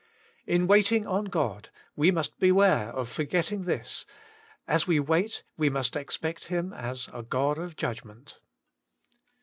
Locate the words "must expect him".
5.69-6.73